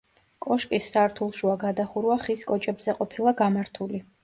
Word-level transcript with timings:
კოშკის 0.45 0.87
სართულშუა 0.95 1.59
გადახურვა 1.65 2.17
ხის 2.25 2.43
კოჭებზე 2.55 2.99
ყოფილა 3.03 3.37
გამართული. 3.45 4.05